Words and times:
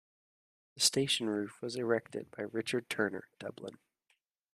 The 0.73 0.79
station 0.81 1.29
roof 1.29 1.61
was 1.61 1.75
erected 1.75 2.31
by 2.31 2.45
Richard 2.51 2.89
Turner, 2.89 3.27
Dublin. 3.37 3.77